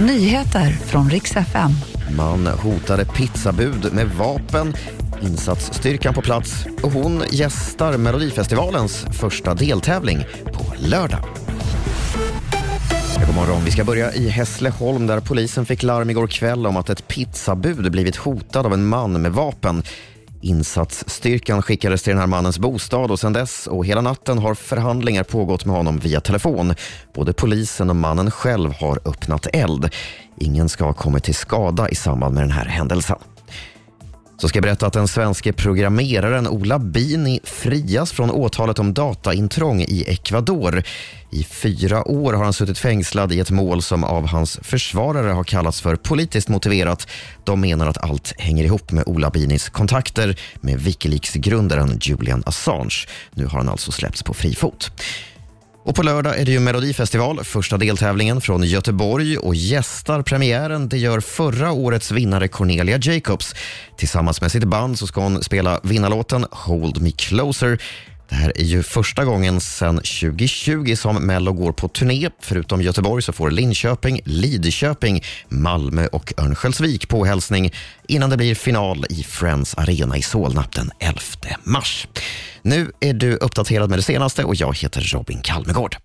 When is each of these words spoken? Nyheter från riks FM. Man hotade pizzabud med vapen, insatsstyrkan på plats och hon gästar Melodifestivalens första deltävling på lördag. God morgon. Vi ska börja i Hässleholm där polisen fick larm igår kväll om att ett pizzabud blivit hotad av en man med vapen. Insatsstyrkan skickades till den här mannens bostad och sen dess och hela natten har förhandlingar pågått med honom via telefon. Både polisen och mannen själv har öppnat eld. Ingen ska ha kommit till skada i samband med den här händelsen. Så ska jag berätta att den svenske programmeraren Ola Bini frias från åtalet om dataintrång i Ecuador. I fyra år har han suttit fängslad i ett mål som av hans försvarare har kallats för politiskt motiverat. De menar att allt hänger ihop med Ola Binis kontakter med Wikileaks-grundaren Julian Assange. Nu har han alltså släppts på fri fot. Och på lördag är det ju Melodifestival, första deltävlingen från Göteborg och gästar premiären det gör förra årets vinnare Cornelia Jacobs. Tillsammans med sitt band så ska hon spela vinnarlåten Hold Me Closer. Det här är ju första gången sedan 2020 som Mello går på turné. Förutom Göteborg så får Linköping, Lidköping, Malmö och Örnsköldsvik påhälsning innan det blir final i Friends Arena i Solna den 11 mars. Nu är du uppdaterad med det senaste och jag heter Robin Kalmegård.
Nyheter 0.00 0.70
från 0.70 1.10
riks 1.10 1.36
FM. 1.36 1.70
Man 2.16 2.46
hotade 2.46 3.04
pizzabud 3.04 3.92
med 3.92 4.06
vapen, 4.08 4.74
insatsstyrkan 5.22 6.14
på 6.14 6.22
plats 6.22 6.66
och 6.82 6.92
hon 6.92 7.22
gästar 7.30 7.96
Melodifestivalens 7.96 9.06
första 9.12 9.54
deltävling 9.54 10.18
på 10.44 10.74
lördag. 10.78 11.20
God 13.26 13.34
morgon. 13.34 13.64
Vi 13.64 13.70
ska 13.70 13.84
börja 13.84 14.12
i 14.12 14.28
Hässleholm 14.28 15.06
där 15.06 15.20
polisen 15.20 15.66
fick 15.66 15.82
larm 15.82 16.10
igår 16.10 16.26
kväll 16.26 16.66
om 16.66 16.76
att 16.76 16.90
ett 16.90 17.08
pizzabud 17.08 17.92
blivit 17.92 18.16
hotad 18.16 18.66
av 18.66 18.72
en 18.72 18.86
man 18.86 19.22
med 19.22 19.32
vapen. 19.32 19.82
Insatsstyrkan 20.40 21.62
skickades 21.62 22.02
till 22.02 22.10
den 22.10 22.20
här 22.20 22.26
mannens 22.26 22.58
bostad 22.58 23.10
och 23.10 23.20
sen 23.20 23.32
dess 23.32 23.66
och 23.66 23.86
hela 23.86 24.00
natten 24.00 24.38
har 24.38 24.54
förhandlingar 24.54 25.24
pågått 25.24 25.64
med 25.64 25.76
honom 25.76 25.98
via 25.98 26.20
telefon. 26.20 26.74
Både 27.14 27.32
polisen 27.32 27.90
och 27.90 27.96
mannen 27.96 28.30
själv 28.30 28.72
har 28.72 29.00
öppnat 29.04 29.46
eld. 29.52 29.94
Ingen 30.36 30.68
ska 30.68 30.84
ha 30.84 30.92
kommit 30.92 31.24
till 31.24 31.34
skada 31.34 31.88
i 31.88 31.94
samband 31.94 32.34
med 32.34 32.42
den 32.42 32.50
här 32.50 32.66
händelsen. 32.66 33.18
Så 34.40 34.48
ska 34.48 34.56
jag 34.56 34.62
berätta 34.62 34.86
att 34.86 34.92
den 34.92 35.08
svenske 35.08 35.52
programmeraren 35.52 36.48
Ola 36.48 36.78
Bini 36.78 37.40
frias 37.44 38.12
från 38.12 38.30
åtalet 38.30 38.78
om 38.78 38.94
dataintrång 38.94 39.80
i 39.80 40.04
Ecuador. 40.08 40.82
I 41.30 41.44
fyra 41.44 42.08
år 42.08 42.32
har 42.32 42.44
han 42.44 42.52
suttit 42.52 42.78
fängslad 42.78 43.32
i 43.32 43.40
ett 43.40 43.50
mål 43.50 43.82
som 43.82 44.04
av 44.04 44.26
hans 44.26 44.58
försvarare 44.62 45.30
har 45.30 45.44
kallats 45.44 45.80
för 45.80 45.96
politiskt 45.96 46.48
motiverat. 46.48 47.08
De 47.44 47.60
menar 47.60 47.86
att 47.86 47.98
allt 47.98 48.34
hänger 48.38 48.64
ihop 48.64 48.92
med 48.92 49.04
Ola 49.06 49.30
Binis 49.30 49.68
kontakter 49.68 50.40
med 50.60 50.80
Wikileaks-grundaren 50.80 51.98
Julian 52.02 52.42
Assange. 52.46 53.06
Nu 53.34 53.46
har 53.46 53.58
han 53.58 53.68
alltså 53.68 53.92
släppts 53.92 54.22
på 54.22 54.34
fri 54.34 54.54
fot. 54.54 54.90
Och 55.88 55.94
på 55.94 56.02
lördag 56.02 56.38
är 56.38 56.44
det 56.44 56.52
ju 56.52 56.60
Melodifestival, 56.60 57.44
första 57.44 57.76
deltävlingen 57.76 58.40
från 58.40 58.62
Göteborg 58.62 59.38
och 59.38 59.54
gästar 59.54 60.22
premiären 60.22 60.88
det 60.88 60.98
gör 60.98 61.20
förra 61.20 61.72
årets 61.72 62.10
vinnare 62.10 62.48
Cornelia 62.48 62.98
Jacobs. 63.02 63.54
Tillsammans 63.96 64.40
med 64.40 64.52
sitt 64.52 64.64
band 64.64 64.98
så 64.98 65.06
ska 65.06 65.20
hon 65.20 65.42
spela 65.42 65.80
vinnarlåten 65.82 66.46
Hold 66.50 67.02
Me 67.02 67.10
Closer. 67.10 67.82
Det 68.28 68.34
här 68.34 68.52
är 68.56 68.64
ju 68.64 68.82
första 68.82 69.24
gången 69.24 69.60
sedan 69.60 69.96
2020 69.96 70.94
som 70.96 71.26
Mello 71.26 71.52
går 71.52 71.72
på 71.72 71.88
turné. 71.88 72.30
Förutom 72.40 72.82
Göteborg 72.82 73.22
så 73.22 73.32
får 73.32 73.50
Linköping, 73.50 74.20
Lidköping, 74.24 75.22
Malmö 75.48 76.06
och 76.06 76.32
Örnsköldsvik 76.36 77.08
påhälsning 77.08 77.72
innan 78.08 78.30
det 78.30 78.36
blir 78.36 78.54
final 78.54 79.06
i 79.10 79.22
Friends 79.22 79.74
Arena 79.74 80.16
i 80.16 80.22
Solna 80.22 80.64
den 80.74 80.90
11 81.00 81.20
mars. 81.64 82.06
Nu 82.62 82.92
är 83.00 83.12
du 83.12 83.36
uppdaterad 83.36 83.90
med 83.90 83.98
det 83.98 84.02
senaste 84.02 84.44
och 84.44 84.54
jag 84.54 84.76
heter 84.76 85.00
Robin 85.00 85.40
Kalmegård. 85.42 85.96